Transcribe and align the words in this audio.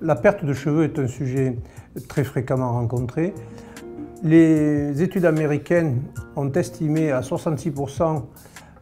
La 0.00 0.14
perte 0.14 0.44
de 0.44 0.54
cheveux 0.54 0.84
est 0.84 0.98
un 0.98 1.06
sujet 1.06 1.58
très 2.08 2.24
fréquemment 2.24 2.72
rencontré. 2.72 3.34
Les 4.22 5.02
études 5.02 5.26
américaines 5.26 6.00
ont 6.36 6.50
estimé 6.52 7.10
à 7.10 7.20
66% 7.20 8.22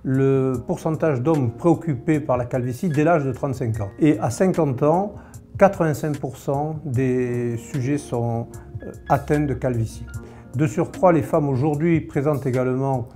le 0.04 0.52
pourcentage 0.66 1.22
d'hommes 1.22 1.50
préoccupés 1.50 2.20
par 2.20 2.36
la 2.36 2.44
calvitie 2.44 2.88
dès 2.88 3.02
l'âge 3.02 3.24
de 3.24 3.32
35 3.32 3.80
ans. 3.80 3.90
Et 3.98 4.18
à 4.20 4.30
50 4.30 4.84
ans, 4.84 5.14
85% 5.58 6.76
des 6.84 7.56
sujets 7.56 7.98
sont 7.98 8.48
euh, 8.82 8.92
atteints 9.08 9.40
de 9.40 9.54
calvitie. 9.54 10.06
De 10.54 10.66
surcroît, 10.66 11.12
les 11.12 11.22
femmes 11.22 11.48
aujourd'hui 11.48 12.00
présentent 12.00 12.46
également 12.46 13.08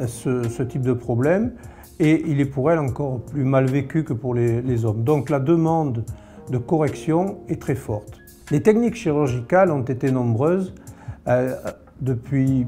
euh, 0.00 0.06
ce, 0.06 0.62
type 0.62 0.82
de 0.82 0.92
problème 0.92 1.52
et 1.98 2.22
il 2.26 2.40
est 2.40 2.46
pour 2.46 2.70
elles 2.70 2.78
encore 2.78 3.20
plus 3.20 3.44
mal 3.44 3.66
vécu 3.66 4.04
que 4.04 4.12
pour 4.12 4.34
les 4.34 4.84
hommes. 4.84 5.02
Donc 5.04 5.30
la 5.30 5.40
demande 5.40 6.04
de 6.50 6.58
correction 6.58 7.38
est 7.48 7.60
très 7.60 7.74
forte. 7.74 8.20
Les 8.50 8.62
techniques 8.62 8.94
chirurgicales 8.94 9.72
ont 9.72 9.82
été 9.82 10.12
nombreuses 10.12 10.72
euh, 11.26 11.56
depuis 12.00 12.66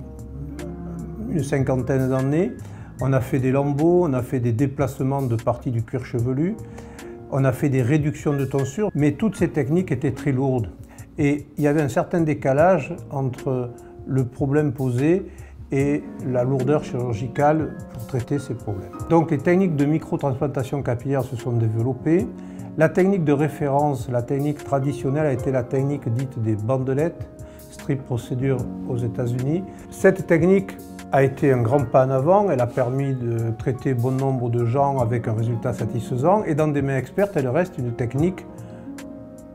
une 1.31 1.45
cinquantaine 1.45 2.09
d'années. 2.09 2.53
On 3.01 3.13
a 3.13 3.21
fait 3.21 3.39
des 3.39 3.53
lambeaux, 3.53 4.05
on 4.05 4.13
a 4.13 4.23
fait 4.23 4.41
des 4.41 4.53
déplacements 4.53 5.23
de 5.23 5.37
parties 5.37 5.71
du 5.71 5.85
cuir 5.85 6.05
chevelu, 6.05 6.57
on 7.31 7.45
a 7.45 7.53
fait 7.53 7.69
des 7.69 7.83
réductions 7.83 8.35
de 8.35 8.45
tonsure, 8.45 8.91
mais 8.95 9.13
toutes 9.13 9.37
ces 9.37 9.49
techniques 9.49 9.93
étaient 9.93 10.13
très 10.13 10.33
lourdes. 10.33 10.71
Et 11.19 11.47
il 11.57 11.65
y 11.65 11.67
avait 11.67 11.83
un 11.83 11.89
certain 11.89 12.21
décalage 12.21 12.95
entre 13.11 13.71
le 14.07 14.25
problème 14.25 14.73
posé 14.73 15.27
et 15.71 16.03
la 16.27 16.45
lourdeur 16.45 16.85
chirurgicale 16.85 17.75
pour 17.93 18.07
traiter 18.07 18.39
ces 18.39 18.55
problèmes. 18.55 18.91
Donc 19.11 19.31
les 19.31 19.39
techniques 19.39 19.77
de 19.77 19.85
microtransplantation 19.85 20.83
capillaire 20.83 21.25
se 21.25 21.37
sont 21.37 21.53
développées. 21.53 22.27
La 22.79 22.89
technique 22.89 23.25
de 23.25 23.33
référence, 23.33 24.09
la 24.09 24.23
technique 24.23 24.65
traditionnelle 24.65 25.27
a 25.27 25.33
été 25.33 25.51
la 25.51 25.65
technique 25.65 26.09
dite 26.09 26.39
des 26.41 26.55
bandelettes, 26.55 27.29
strip 27.71 28.03
procédure 28.05 28.59
aux 28.89 28.97
États-Unis. 28.97 29.65
Cette 29.91 30.27
technique 30.27 30.77
a 31.13 31.23
été 31.23 31.53
un 31.53 31.63
grand 31.63 31.85
pas 31.85 32.07
en 32.07 32.11
avant, 32.11 32.51
elle 32.51 32.61
a 32.61 32.67
permis 32.67 33.15
de 33.15 33.51
traiter 33.59 33.95
bon 33.95 34.13
nombre 34.13 34.51
de 34.51 34.65
gens 34.65 34.99
avec 34.99 35.27
un 35.27 35.33
résultat 35.33 35.73
satisfaisant 35.73 36.45
et 36.45 36.55
dans 36.55 36.69
des 36.69 36.83
mains 36.83 36.99
expertes, 36.99 37.33
elle 37.37 37.49
reste 37.49 37.79
une 37.79 37.93
technique 37.93 38.45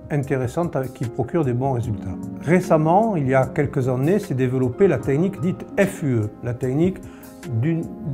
intéressante 0.10 0.76
qui 0.94 1.06
procure 1.06 1.46
des 1.46 1.54
bons 1.54 1.74
résultats. 1.74 2.16
Récemment, 2.42 3.16
il 3.16 3.28
y 3.28 3.36
a 3.36 3.46
quelques 3.46 3.88
années, 3.88 4.20
s'est 4.20 4.34
développée 4.34 4.88
la 4.88 4.98
technique 4.98 5.40
dite 5.42 5.66
FUE, 5.78 6.24
la 6.44 6.54
technique 6.54 6.98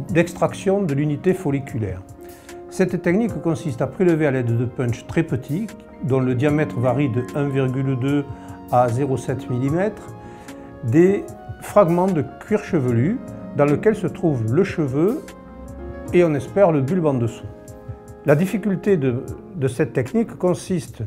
d'extraction 0.09 0.81
de 0.81 0.93
l'unité 0.93 1.33
folliculaire. 1.33 2.01
Cette 2.69 3.01
technique 3.01 3.41
consiste 3.41 3.81
à 3.81 3.87
prélever 3.87 4.27
à 4.27 4.31
l'aide 4.31 4.57
de 4.57 4.65
punch 4.65 5.05
très 5.07 5.23
petits, 5.23 5.67
dont 6.03 6.19
le 6.19 6.35
diamètre 6.35 6.79
varie 6.79 7.09
de 7.09 7.21
1,2 7.21 8.23
à 8.71 8.87
0,7 8.87 9.49
mm, 9.49 9.91
des 10.89 11.23
fragments 11.61 12.07
de 12.07 12.23
cuir 12.39 12.63
chevelu 12.63 13.19
dans 13.57 13.65
lequel 13.65 13.95
se 13.95 14.07
trouve 14.07 14.53
le 14.53 14.63
cheveu 14.63 15.21
et 16.13 16.23
on 16.23 16.33
espère 16.33 16.71
le 16.71 16.81
bulbe 16.81 17.05
en 17.05 17.13
dessous. 17.13 17.45
La 18.25 18.35
difficulté 18.35 18.97
de, 18.97 19.23
de 19.55 19.67
cette 19.67 19.93
technique 19.93 20.37
consiste, 20.37 21.03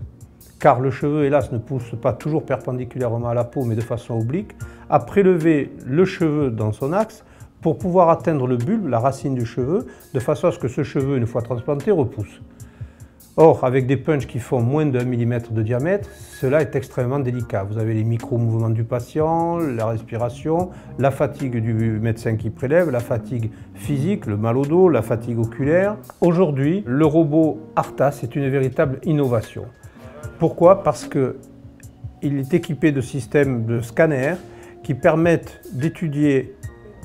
car 0.59 0.81
le 0.81 0.91
cheveu 0.91 1.25
hélas 1.25 1.53
ne 1.53 1.59
pousse 1.59 1.95
pas 2.01 2.13
toujours 2.13 2.45
perpendiculairement 2.45 3.29
à 3.29 3.35
la 3.35 3.45
peau 3.45 3.65
mais 3.65 3.75
de 3.75 3.81
façon 3.81 4.15
oblique, 4.15 4.53
à 4.89 4.99
prélever 4.99 5.73
le 5.87 6.05
cheveu 6.05 6.51
dans 6.51 6.73
son 6.73 6.93
axe 6.93 7.25
pour 7.61 7.79
pouvoir 7.79 8.11
atteindre 8.11 8.47
le 8.47 8.57
bulbe, 8.57 8.89
la 8.89 8.99
racine 8.99 9.35
du 9.35 9.47
cheveu, 9.47 9.87
de 10.13 10.21
façon 10.21 10.49
à 10.49 10.53
ce 10.53 10.59
que 10.59 10.69
ce 10.69 10.83
cheveu, 10.83 11.17
une 11.17 11.27
fois 11.27 11.43
transplanté, 11.43 11.91
repousse. 11.91 12.41
Or, 13.39 13.65
avec 13.65 13.87
des 13.87 13.97
punches 13.97 14.27
qui 14.27 14.39
font 14.39 14.61
moins 14.61 14.85
d'un 14.85 15.05
millimètre 15.05 15.53
de 15.53 15.63
diamètre, 15.63 16.11
cela 16.39 16.61
est 16.61 16.77
extrêmement 16.77 17.19
délicat. 17.19 17.65
Vous 17.65 17.79
avez 17.79 17.95
les 17.95 18.05
micro-mouvements 18.05 18.69
du 18.69 18.85
patient, 18.85 19.57
la 19.57 19.87
respiration, 19.87 20.69
la 20.99 21.11
fatigue 21.11 21.57
du 21.63 21.73
médecin 21.73 22.37
qui 22.37 22.51
prélève, 22.51 22.91
la 22.91 23.01
fatigue 23.01 23.51
physique, 23.75 24.27
le 24.27 24.37
mal 24.37 24.59
au 24.59 24.67
dos, 24.67 24.91
la 24.91 25.01
fatigue 25.01 25.39
oculaire. 25.39 25.97
Aujourd'hui, 26.21 26.85
le 26.87 27.07
robot 27.07 27.59
Artas 27.75 28.21
est 28.23 28.37
une 28.37 28.51
véritable 28.51 28.99
innovation. 29.05 29.65
Pourquoi? 30.39 30.83
Parce 30.83 31.09
qu'il 31.09 32.39
est 32.39 32.53
équipé 32.53 32.93
de 32.93 33.01
systèmes 33.01 33.65
de 33.65 33.81
scanners 33.81 34.35
qui 34.83 34.93
permettent 34.93 35.63
d'étudier 35.73 36.55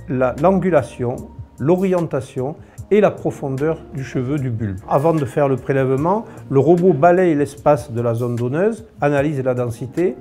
l'angulation, 0.09 1.15
l'orientation 1.57 2.57
et 2.91 3.01
la 3.01 3.11
profondeur 3.11 3.79
du 3.93 4.03
cheveu 4.03 4.37
du 4.37 4.49
bulbe. 4.49 4.77
Avant 4.87 5.13
de 5.13 5.25
faire 5.25 5.47
le 5.47 5.57
prélèvement, 5.57 6.25
le 6.49 6.59
robot 6.59 6.93
balaye 6.93 7.35
l'espace 7.35 7.91
de 7.91 8.01
la 8.01 8.13
zone 8.13 8.35
donneuse, 8.35 8.85
analyse 9.01 9.41
la 9.43 9.53
densité. 9.53 10.15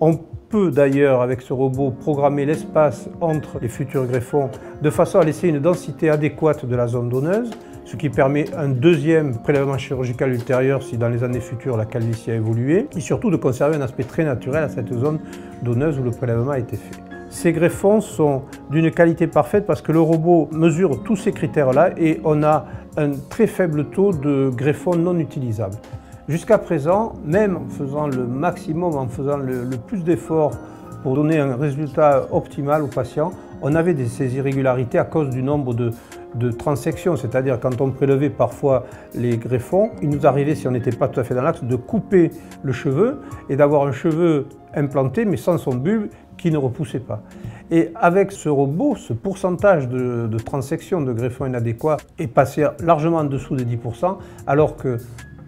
On 0.00 0.18
peut 0.48 0.70
d'ailleurs, 0.70 1.22
avec 1.22 1.40
ce 1.40 1.52
robot, 1.52 1.90
programmer 1.90 2.44
l'espace 2.44 3.08
entre 3.20 3.58
les 3.60 3.68
futurs 3.68 4.06
greffons 4.06 4.50
de 4.82 4.90
façon 4.90 5.18
à 5.18 5.24
laisser 5.24 5.48
une 5.48 5.60
densité 5.60 6.10
adéquate 6.10 6.66
de 6.66 6.76
la 6.76 6.86
zone 6.86 7.08
donneuse, 7.08 7.50
ce 7.84 7.96
qui 7.96 8.08
permet 8.08 8.44
un 8.54 8.68
deuxième 8.68 9.38
prélèvement 9.38 9.78
chirurgical 9.78 10.32
ultérieur 10.32 10.82
si 10.82 10.96
dans 10.98 11.08
les 11.08 11.24
années 11.24 11.40
futures 11.40 11.76
la 11.76 11.86
calvitie 11.86 12.30
a 12.30 12.34
évolué, 12.34 12.86
et 12.96 13.00
surtout 13.00 13.30
de 13.30 13.36
conserver 13.36 13.76
un 13.76 13.80
aspect 13.80 14.04
très 14.04 14.24
naturel 14.24 14.64
à 14.64 14.68
cette 14.68 14.92
zone 14.92 15.18
donneuse 15.62 15.98
où 15.98 16.02
le 16.02 16.10
prélèvement 16.10 16.52
a 16.52 16.58
été 16.58 16.76
fait. 16.76 17.11
Ces 17.32 17.52
greffons 17.52 18.02
sont 18.02 18.42
d'une 18.70 18.90
qualité 18.90 19.26
parfaite 19.26 19.64
parce 19.64 19.80
que 19.80 19.90
le 19.90 20.00
robot 20.00 20.50
mesure 20.52 21.02
tous 21.02 21.16
ces 21.16 21.32
critères-là 21.32 21.92
et 21.96 22.20
on 22.24 22.42
a 22.42 22.66
un 22.98 23.12
très 23.30 23.46
faible 23.46 23.86
taux 23.86 24.12
de 24.12 24.50
greffons 24.54 24.96
non 24.96 25.18
utilisables. 25.18 25.76
Jusqu'à 26.28 26.58
présent, 26.58 27.14
même 27.24 27.56
en 27.56 27.68
faisant 27.70 28.06
le 28.06 28.26
maximum, 28.26 28.96
en 28.96 29.08
faisant 29.08 29.38
le, 29.38 29.64
plus 29.86 30.04
d'efforts 30.04 30.52
pour 31.02 31.14
donner 31.14 31.38
un 31.38 31.56
résultat 31.56 32.26
optimal 32.32 32.82
au 32.82 32.88
patient, 32.88 33.32
on 33.62 33.74
avait 33.76 33.96
ces 34.04 34.36
irrégularités 34.36 34.98
à 34.98 35.04
cause 35.04 35.30
du 35.30 35.42
nombre 35.42 35.72
de, 35.72 35.90
de 36.34 36.50
transections, 36.50 37.16
c'est-à-dire 37.16 37.58
quand 37.58 37.80
on 37.80 37.92
prélevait 37.92 38.28
parfois 38.28 38.84
les 39.14 39.38
greffons, 39.38 39.90
il 40.02 40.10
nous 40.10 40.26
arrivait, 40.26 40.54
si 40.54 40.68
on 40.68 40.72
n'était 40.72 40.90
pas 40.90 41.08
tout 41.08 41.20
à 41.20 41.24
fait 41.24 41.34
dans 41.34 41.42
l'axe, 41.42 41.64
de 41.64 41.76
couper 41.76 42.30
le 42.62 42.72
cheveu 42.72 43.22
et 43.48 43.56
d'avoir 43.56 43.86
un 43.86 43.92
cheveu 43.92 44.48
implanté 44.74 45.24
mais 45.24 45.36
sans 45.36 45.58
son 45.58 45.74
bulbe 45.74 46.08
qui 46.42 46.50
ne 46.50 46.58
repoussait 46.58 46.98
pas. 46.98 47.22
Et 47.70 47.92
avec 47.94 48.32
ce 48.32 48.48
robot, 48.48 48.96
ce 48.96 49.12
pourcentage 49.12 49.88
de, 49.88 50.36
transection 50.44 51.00
de 51.00 51.12
greffons 51.12 51.46
inadéquats 51.46 51.98
est 52.18 52.26
passé 52.26 52.66
largement 52.80 53.18
en 53.18 53.24
dessous 53.24 53.54
des 53.54 53.64
10%, 53.64 54.16
alors 54.48 54.76
que 54.76 54.98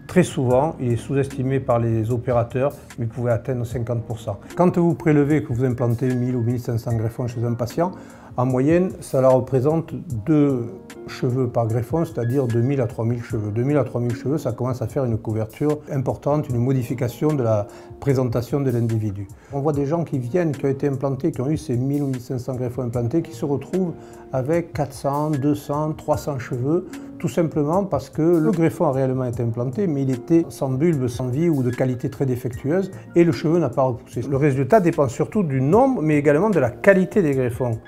très 0.07 0.23
souvent, 0.23 0.77
il 0.79 0.93
est 0.93 0.97
sous-estimé 0.97 1.59
par 1.59 1.81
les 1.81 2.13
opérateurs, 2.13 2.73
mais 3.01 3.07
pouvait 3.07 3.33
atteindre 3.33 3.65
50%. 3.65 4.37
Quand 4.55 4.79
vous 4.79 4.95
prélevez 4.95 5.43
que 5.43 5.53
vous 5.53 5.65
implantez 5.65 6.15
1000 6.15 6.37
ou 6.37 6.43
1500 6.43 6.97
greffons 6.97 7.27
chez 7.27 7.43
un 7.45 7.55
patient, 7.55 7.91
en 8.37 8.47
moyenne, 8.47 8.91
cela 9.01 9.29
représente 9.29 9.93
deux 10.27 10.67
cheveux 11.07 11.49
par 11.49 11.67
greffon, 11.67 12.05
c'est-à-dire 12.05 12.47
2000 12.47 12.81
à 12.81 12.87
3000 12.87 13.23
cheveux. 13.23 13.51
2000 13.51 13.77
à 13.77 13.85
3000 13.85 14.15
cheveux, 14.15 14.39
ça 14.39 14.53
commence 14.53 14.83
à 14.83 14.87
faire 14.87 15.05
une 15.05 15.19
couverture 15.19 15.79
importante, 15.91 16.49
une 16.49 16.59
modification 16.59 17.33
de 17.33 17.43
la 17.43 17.67
présentation 18.01 18.61
de 18.61 18.71
l'individu. 18.71 19.29
On 19.53 19.61
voit 19.61 19.73
des 19.73 19.87
gens 19.87 20.05
qui 20.05 20.19
viennent, 20.19 20.53
qui 20.53 20.65
ont 20.65 20.69
été 20.69 20.89
implantés, 20.89 21.33
qui 21.33 21.41
ont 21.41 21.51
eu 21.51 21.57
ces 21.57 21.77
1000 21.77 22.03
ou 22.03 22.07
1500 22.07 22.55
greffons 22.55 22.83
implantés, 22.83 23.23
qui 23.23 23.33
se 23.33 23.45
retrouvent 23.45 23.93
avec 24.33 24.73
400, 24.73 25.31
200, 25.31 25.93
300 25.93 26.39
cheveux, 26.39 26.87
tout 27.19 27.29
simplement 27.29 27.85
parce 27.85 28.11
que 28.11 28.23
le 28.23 28.51
greffon 28.51 28.87
a 28.87 28.93
réellement 28.93 29.25
été 29.25 29.43
implanté, 29.43 29.87
mais 29.87 30.03
il 30.03 30.11
était 30.11 30.45
sans 30.49 30.69
bulbe, 30.69 31.09
sans 31.09 31.29
vie 31.29 31.49
ou 31.49 31.63
de 31.63 31.71
qualité 31.71 32.11
très 32.11 32.27
défectueuse, 32.27 32.91
et 33.15 33.25
le 33.25 33.33
cheveu 33.33 33.59
n'a 33.59 33.71
pas 33.71 33.83
repoussé. 33.83 34.23
Le 34.29 34.37
résultat 34.37 34.81
dépend 34.81 35.09
surtout 35.09 35.43
du 35.43 35.61
nombre, 35.61 36.03
mais 36.03 36.19
également 36.19 36.51
de 36.51 36.59
la 36.59 36.71
qualité 36.71 37.23
des 37.23 37.33
greffons 37.33 37.79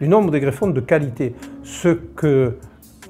du 0.00 0.08
nombre 0.08 0.30
de 0.30 0.38
greffons 0.38 0.68
de 0.68 0.80
qualité, 0.80 1.34
ce 1.62 1.88
que 1.88 2.56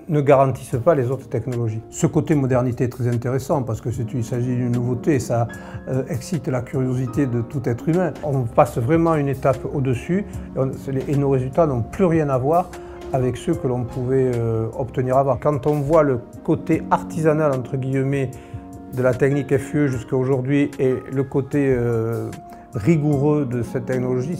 ne 0.09 0.21
garantissent 0.21 0.77
pas 0.85 0.95
les 0.95 1.11
autres 1.11 1.29
technologies. 1.29 1.81
Ce 1.91 2.07
côté 2.07 2.35
modernité 2.35 2.85
est 2.85 2.89
très 2.89 3.09
intéressant 3.09 3.63
parce 3.63 3.81
que 3.81 3.89
il 4.15 4.25
s'agit 4.25 4.55
d'une 4.55 4.73
nouveauté, 4.73 5.19
ça 5.19 5.49
euh, 5.89 6.03
excite 6.09 6.49
la 6.49 6.63
curiosité 6.63 7.27
de 7.27 7.41
tout 7.41 7.63
être 7.65 7.89
humain. 7.89 8.13
On 8.23 8.43
passe 8.43 8.79
vraiment 8.79 9.15
une 9.15 9.29
étape 9.29 9.65
au-dessus 9.73 10.25
et, 11.09 11.17
nos 11.17 11.31
résultats 11.31 11.67
n'ont 11.67 11.83
plus 11.83 12.05
rien 12.05 12.29
à 12.29 12.39
voir 12.39 12.71
avec 13.13 13.37
ceux 13.37 13.55
que 13.55 13.67
l'on 13.67 13.85
pouvait 13.85 14.33
euh, 14.35 14.67
obtenir 14.77 15.17
avant. 15.17 15.37
Quand 15.37 15.67
on 15.67 15.81
voit 15.81 16.03
le 16.03 16.21
côté 16.43 16.83
artisanal, 16.91 17.53
entre 17.53 17.77
guillemets, 17.77 18.31
de 18.95 19.03
la 19.03 19.15
technique 19.15 19.57
FUE 19.57 19.89
jusqu'à 19.89 20.17
aujourd'hui 20.17 20.71
et 20.79 20.97
le 21.13 21.25
côté 21.25 21.75
euh, 21.77 22.31
rigoureux 22.75 23.45
de 23.45 23.63
cette 23.63 23.87
technologie, 23.87 24.37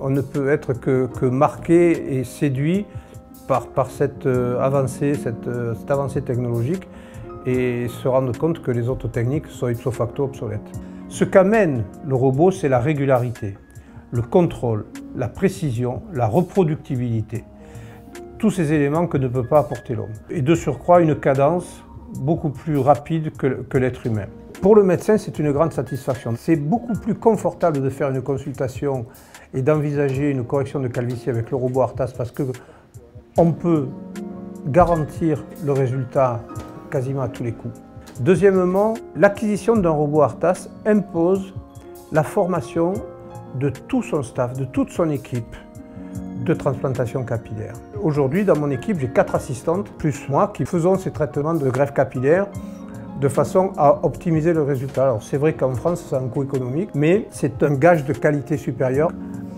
on, 0.00 0.10
ne 0.10 0.20
peut 0.20 0.48
être 0.48 0.72
que, 0.72 1.26
marqué 1.26 2.18
et 2.18 2.24
séduit 2.24 2.86
par, 3.46 3.90
cette, 3.90 4.26
euh, 4.26 4.60
avancée, 4.60 5.12
euh, 5.46 5.74
cette, 5.74 5.90
avancée 5.90 6.22
technologique 6.22 6.88
et 7.46 7.86
se 7.88 8.08
rendre 8.08 8.36
compte 8.36 8.60
que 8.60 8.72
les 8.72 8.88
autres 8.88 9.08
techniques 9.08 9.46
sont 9.46 9.68
ipso 9.68 9.90
facto 9.92 10.24
obsolètes. 10.24 10.72
Ce 11.08 11.24
qu'amène 11.24 11.84
le 12.04 12.14
robot, 12.16 12.50
c'est 12.50 12.68
la 12.68 12.80
régularité, 12.80 13.56
le 14.10 14.22
contrôle, 14.22 14.86
la 15.14 15.28
précision, 15.28 16.02
la 16.12 16.26
reproductibilité. 16.26 17.44
Tous 18.38 18.50
ces 18.50 18.72
éléments 18.72 19.06
que 19.06 19.16
ne 19.16 19.28
peut 19.28 19.46
pas 19.46 19.60
apporter 19.60 19.94
l'homme. 19.94 20.12
Et 20.28 20.42
de 20.42 20.54
surcroît, 20.54 21.00
une 21.00 21.14
cadence 21.14 21.84
beaucoup 22.20 22.50
plus 22.50 22.78
rapide 22.78 23.30
que, 23.36 23.46
que 23.46 23.78
l'être 23.78 24.06
humain. 24.06 24.26
Pour 24.62 24.74
le 24.74 24.82
médecin, 24.82 25.18
c'est 25.18 25.38
une 25.38 25.52
grande 25.52 25.72
satisfaction. 25.72 26.34
C'est 26.36 26.56
beaucoup 26.56 26.94
plus 26.94 27.14
confortable 27.14 27.82
de 27.82 27.90
faire 27.90 28.10
une 28.10 28.22
consultation 28.22 29.06
et 29.54 29.62
d'envisager 29.62 30.30
une 30.30 30.44
correction 30.44 30.80
de 30.80 30.88
calvitie 30.88 31.30
avec 31.30 31.50
le 31.50 31.56
robot 31.56 31.82
Artas 31.82 32.12
parce 32.16 32.30
que 32.30 32.42
on 33.36 33.52
peut 33.52 33.86
garantir 34.66 35.44
le 35.64 35.72
résultat 35.72 36.40
quasiment 36.90 37.22
à 37.22 37.28
tous 37.28 37.44
les 37.44 37.52
coups. 37.52 37.78
Deuxièmement, 38.20 38.94
l'acquisition 39.14 39.76
d'un 39.76 39.90
robot 39.90 40.22
Artas 40.22 40.68
impose 40.86 41.54
la 42.12 42.22
formation 42.22 42.94
de 43.56 43.68
tout 43.68 44.02
son 44.02 44.22
staff, 44.22 44.54
de 44.54 44.64
toute 44.64 44.90
son 44.90 45.10
équipe 45.10 45.54
de 46.44 46.54
transplantation 46.54 47.24
capillaire. 47.24 47.74
Aujourd'hui, 48.02 48.44
dans 48.44 48.56
mon 48.56 48.70
équipe, 48.70 48.98
j'ai 49.00 49.08
quatre 49.08 49.34
assistantes, 49.34 49.90
plus 49.98 50.28
moi, 50.28 50.50
qui 50.54 50.64
faisons 50.64 50.96
ces 50.96 51.10
traitements 51.10 51.54
de 51.54 51.68
greffe 51.68 51.92
capillaire 51.92 52.46
de 53.20 53.28
façon 53.28 53.72
à 53.76 54.04
optimiser 54.04 54.52
le 54.52 54.62
résultat. 54.62 55.04
Alors 55.04 55.22
c'est 55.22 55.38
vrai 55.38 55.54
qu'en 55.54 55.74
France, 55.74 56.06
c'est 56.08 56.16
un 56.16 56.28
coût 56.28 56.42
économique, 56.42 56.90
mais 56.94 57.26
c'est 57.30 57.62
un 57.62 57.74
gage 57.74 58.04
de 58.04 58.12
qualité 58.12 58.56
supérieure. 58.56 59.10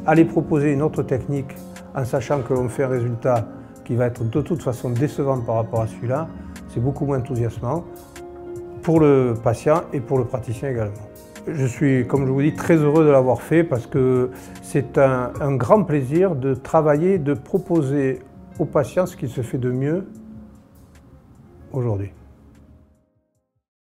Aller 0.06 0.24
proposer 0.24 0.72
une 0.72 0.82
autre 0.82 1.02
technique 1.02 1.54
en 1.94 2.04
sachant 2.04 2.40
que 2.42 2.54
l'on 2.54 2.68
fait 2.68 2.84
un 2.84 2.88
résultat 2.88 3.46
qui 3.84 3.96
va 3.96 4.06
être 4.06 4.28
de 4.28 4.40
toute 4.40 4.62
façon 4.62 4.90
décevant 4.90 5.40
par 5.40 5.56
rapport 5.56 5.80
à 5.80 5.86
celui-là, 5.86 6.28
c'est 6.68 6.80
beaucoup 6.80 7.06
moins 7.06 7.18
enthousiasmant 7.18 7.84
pour 8.82 9.00
le 9.00 9.34
patient 9.42 9.82
et 9.92 10.00
pour 10.00 10.18
le 10.18 10.24
praticien 10.24 10.70
également. 10.70 11.08
Je 11.46 11.64
suis, 11.64 12.06
comme 12.06 12.26
je 12.26 12.30
vous 12.30 12.42
dis, 12.42 12.52
très 12.52 12.76
heureux 12.76 13.04
de 13.04 13.10
l'avoir 13.10 13.40
fait 13.40 13.64
parce 13.64 13.86
que 13.86 14.30
c'est 14.62 14.98
un, 14.98 15.56
grand 15.56 15.82
plaisir 15.82 16.36
de 16.36 16.54
travailler, 16.54 17.18
de 17.18 17.32
proposer 17.32 18.18
aux 18.58 18.66
patients 18.66 19.06
ce 19.06 19.16
qui 19.16 19.28
se 19.28 19.40
fait 19.40 19.58
de 19.58 19.70
mieux 19.70 20.06
aujourd'hui. 21.72 22.12